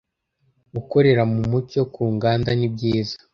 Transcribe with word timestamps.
Gukorera 0.75 1.21
mu 1.31 1.39
Mucyo 1.51 1.81
ku 1.93 2.01
Nganda 2.13 2.49
nibyiza. 2.57 3.15